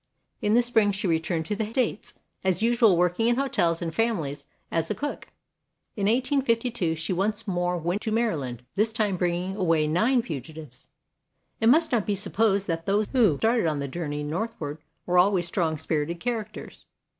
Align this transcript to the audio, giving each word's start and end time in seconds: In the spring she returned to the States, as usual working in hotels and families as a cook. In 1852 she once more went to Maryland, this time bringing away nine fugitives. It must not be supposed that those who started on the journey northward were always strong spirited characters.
In 0.41 0.55
the 0.55 0.63
spring 0.63 0.91
she 0.91 1.05
returned 1.05 1.45
to 1.45 1.55
the 1.55 1.67
States, 1.67 2.15
as 2.43 2.63
usual 2.63 2.97
working 2.97 3.27
in 3.27 3.35
hotels 3.35 3.83
and 3.83 3.93
families 3.93 4.47
as 4.71 4.89
a 4.89 4.95
cook. 4.95 5.27
In 5.95 6.07
1852 6.07 6.95
she 6.95 7.13
once 7.13 7.47
more 7.47 7.77
went 7.77 8.01
to 8.01 8.11
Maryland, 8.11 8.65
this 8.73 8.91
time 8.93 9.15
bringing 9.15 9.55
away 9.55 9.85
nine 9.87 10.23
fugitives. 10.23 10.87
It 11.59 11.69
must 11.69 11.91
not 11.91 12.07
be 12.07 12.15
supposed 12.15 12.65
that 12.65 12.87
those 12.87 13.09
who 13.11 13.37
started 13.37 13.67
on 13.67 13.77
the 13.77 13.87
journey 13.87 14.23
northward 14.23 14.79
were 15.05 15.19
always 15.19 15.45
strong 15.45 15.77
spirited 15.77 16.19
characters. 16.19 16.87